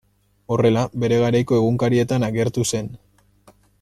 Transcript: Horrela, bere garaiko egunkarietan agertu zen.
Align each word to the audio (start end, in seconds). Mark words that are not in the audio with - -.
Horrela, 0.53 0.85
bere 1.03 1.19
garaiko 1.23 1.59
egunkarietan 1.59 2.27
agertu 2.29 2.65
zen. 2.73 2.91